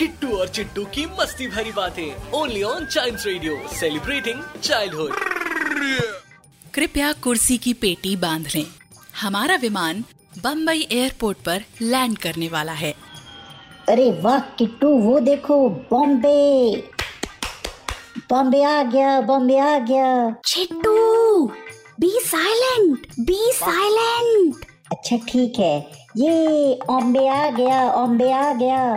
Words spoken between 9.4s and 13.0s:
विमान बम्बई एयरपोर्ट पर लैंड करने वाला है।